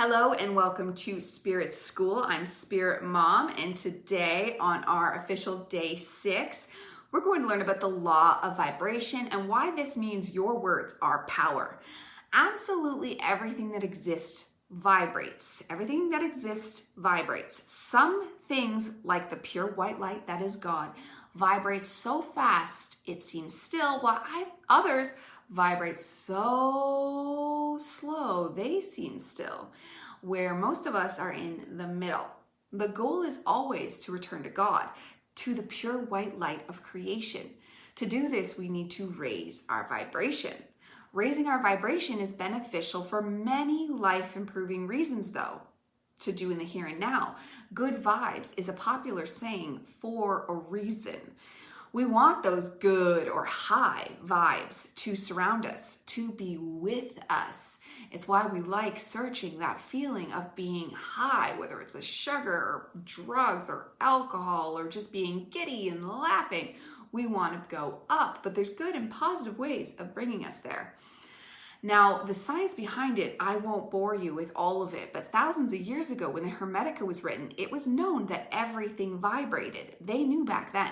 [0.00, 2.24] Hello and welcome to Spirit School.
[2.28, 6.68] I'm Spirit Mom, and today on our official day six,
[7.10, 10.94] we're going to learn about the law of vibration and why this means your words
[11.02, 11.80] are power.
[12.32, 15.64] Absolutely everything that exists vibrates.
[15.68, 17.60] Everything that exists vibrates.
[17.66, 20.92] Some things, like the pure white light that is God,
[21.34, 25.16] vibrates so fast it seems still, while I, others
[25.50, 29.68] vibrate so slow they seem still,
[30.20, 32.26] where most of us are in the middle.
[32.72, 34.88] The goal is always to return to God,
[35.36, 37.42] to the pure white light of creation.
[37.94, 40.54] To do this, we need to raise our vibration.
[41.12, 45.62] Raising our vibration is beneficial for many life improving reasons, though.
[46.20, 47.36] To do in the here and now.
[47.72, 51.16] Good vibes is a popular saying for a reason.
[51.92, 57.80] We want those good or high vibes to surround us, to be with us.
[58.10, 62.90] It's why we like searching that feeling of being high, whether it's with sugar or
[63.04, 66.74] drugs or alcohol or just being giddy and laughing.
[67.10, 70.94] We want to go up, but there's good and positive ways of bringing us there.
[71.82, 75.72] Now, the science behind it, I won't bore you with all of it, but thousands
[75.72, 79.96] of years ago when the Hermetica was written, it was known that everything vibrated.
[80.00, 80.90] They knew back then.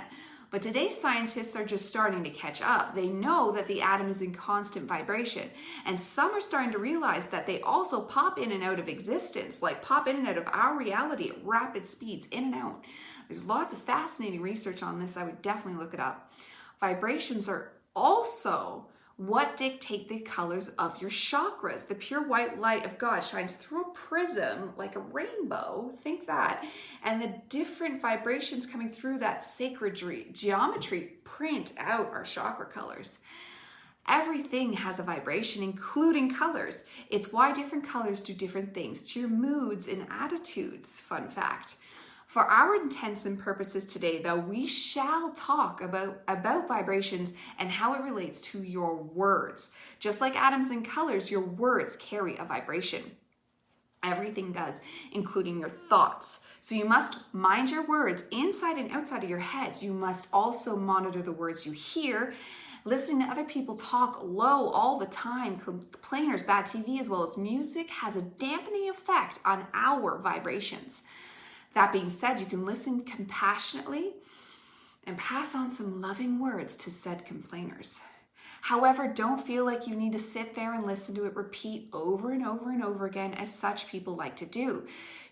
[0.51, 2.95] But today, scientists are just starting to catch up.
[2.95, 5.51] They know that the atom is in constant vibration.
[5.85, 9.61] And some are starting to realize that they also pop in and out of existence,
[9.61, 12.85] like pop in and out of our reality at rapid speeds, in and out.
[13.29, 15.17] There's lots of fascinating research on this.
[15.17, 16.33] I would definitely look it up.
[16.81, 18.87] Vibrations are also
[19.17, 21.89] what dictate the colors of your chakras?
[21.89, 25.91] The pure white light of God shines through a prism like a rainbow.
[25.97, 26.67] Think that.
[27.03, 29.95] And the different vibrations coming through that sacred
[30.35, 33.21] geometry print out our chakra colors.
[34.07, 36.85] Everything has a vibration, including colors.
[37.09, 41.01] It's why different colors do different things to your moods and attitudes.
[41.01, 41.77] Fun fact.
[42.27, 47.95] For our intents and purposes today, though, we shall talk about, about vibrations and how
[47.95, 49.73] it relates to your words.
[50.01, 53.03] Just like atoms and colors, your words carry a vibration.
[54.03, 56.45] Everything does, including your thoughts.
[56.61, 59.77] So you must mind your words inside and outside of your head.
[59.81, 62.35] You must also monitor the words you hear.
[62.85, 67.37] Listening to other people talk low all the time, complainers, bad TV, as well as
[67.37, 71.05] music, has a dampening effect on our vibrations.
[71.75, 74.13] That being said, you can listen compassionately
[75.05, 78.01] and pass on some loving words to said complainers.
[78.63, 82.33] However, don't feel like you need to sit there and listen to it repeat over
[82.33, 84.87] and over and over again, as such people like to do.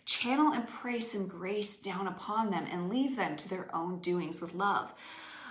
[0.05, 4.41] Channel and pray some grace down upon them and leave them to their own doings
[4.41, 4.93] with love.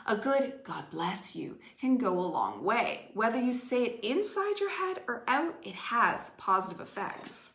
[0.05, 3.09] A good God bless you can go a long way.
[3.13, 7.52] Whether you say it inside your head or out, it has positive effects.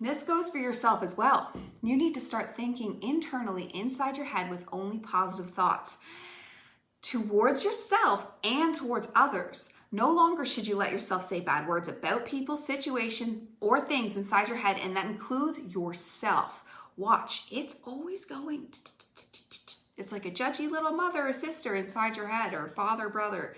[0.00, 1.52] This goes for yourself as well.
[1.82, 5.98] You need to start thinking internally inside your head with only positive thoughts
[7.02, 9.72] towards yourself and towards others.
[9.90, 14.48] No longer should you let yourself say bad words about people, situation, or things inside
[14.48, 16.62] your head, and that includes yourself.
[16.96, 18.68] Watch, it's always going.
[19.96, 23.56] It's like a judgy little mother or sister inside your head, or father, brother.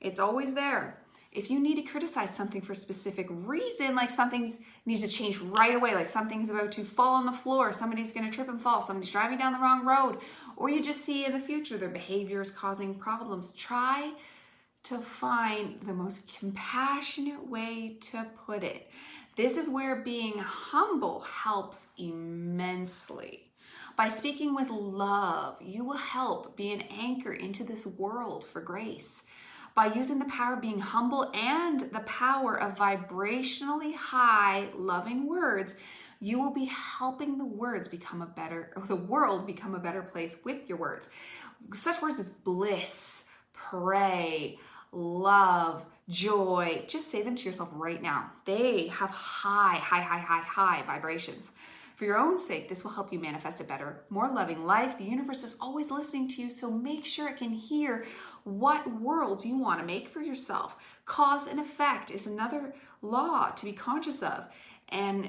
[0.00, 0.98] It's always there
[1.38, 4.52] if you need to criticize something for a specific reason, like something
[4.84, 8.28] needs to change right away, like something's about to fall on the floor, somebody's to
[8.28, 10.18] trip and fall, somebody's driving down the wrong road,
[10.56, 14.12] or you just see in the future their behavior is causing problems, try
[14.82, 18.90] to find the most compassionate way to put it.
[19.36, 23.52] This is where being humble helps immensely.
[23.96, 29.24] By speaking with love, you will help be an anchor into this world for grace
[29.78, 35.76] by using the power of being humble and the power of vibrationally high, loving words,
[36.18, 40.36] you will be helping the words become a better, the world become a better place
[40.44, 41.10] with your words.
[41.74, 44.58] Such words as bliss, pray,
[44.90, 46.82] love, joy.
[46.88, 48.32] Just say them to yourself right now.
[48.46, 51.52] They have high, high, high, high, high vibrations.
[51.98, 54.96] For your own sake, this will help you manifest a better, more loving life.
[54.96, 58.04] The universe is always listening to you, so make sure it can hear
[58.44, 60.76] what world you want to make for yourself.
[61.06, 62.72] Cause and effect is another
[63.02, 64.46] law to be conscious of.
[64.90, 65.28] And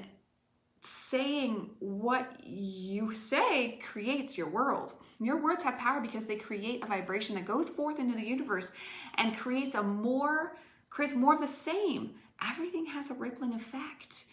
[0.81, 4.93] saying what you say creates your world.
[5.19, 8.71] Your words have power because they create a vibration that goes forth into the universe
[9.15, 10.55] and creates a more
[10.91, 12.11] creates more of the same.
[12.47, 14.25] Everything has a rippling effect.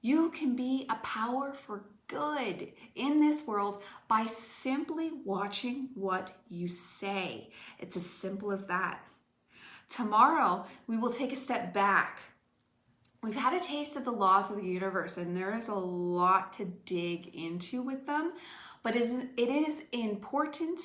[0.00, 6.68] You can be a power for good in this world by simply watching what you
[6.68, 7.50] say.
[7.78, 9.04] It's as simple as that.
[9.88, 12.20] Tomorrow, we will take a step back.
[13.22, 16.52] We've had a taste of the laws of the universe, and there is a lot
[16.54, 18.32] to dig into with them,
[18.82, 19.04] but it
[19.36, 20.80] is important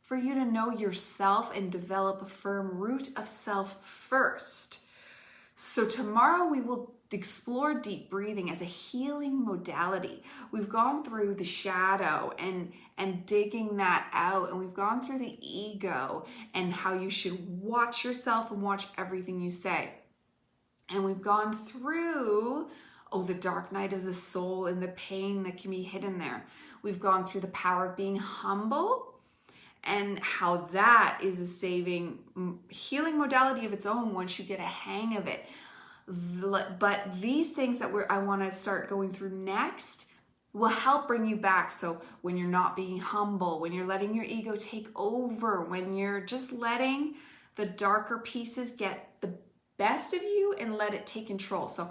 [0.00, 4.84] for you to know yourself and develop a firm root of self first.
[5.56, 10.22] So, tomorrow we will explore deep breathing as a healing modality.
[10.52, 15.36] We've gone through the shadow and and digging that out and we've gone through the
[15.40, 19.90] ego and how you should watch yourself and watch everything you say.
[20.88, 22.68] And we've gone through
[23.12, 26.46] oh the dark night of the soul and the pain that can be hidden there.
[26.82, 29.14] We've gone through the power of being humble
[29.82, 34.60] and how that is a saving mm, healing modality of its own once you get
[34.60, 35.44] a hang of it
[36.06, 40.10] but these things that we're, I want to start going through next
[40.52, 41.70] will help bring you back.
[41.70, 46.20] So when you're not being humble, when you're letting your ego take over, when you're
[46.20, 47.14] just letting
[47.56, 49.32] the darker pieces get the
[49.78, 51.68] best of you and let it take control.
[51.68, 51.90] So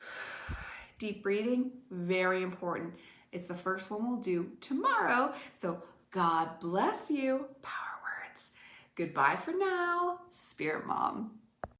[0.98, 2.94] deep breathing, very important.
[3.32, 5.34] It's the first one we'll do tomorrow.
[5.54, 7.46] So God bless you.
[7.62, 8.52] Power words.
[8.94, 11.41] Goodbye for now, Spirit Mom.